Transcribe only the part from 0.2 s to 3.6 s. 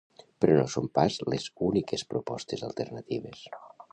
Però no són pas les úniques propostes alternatives.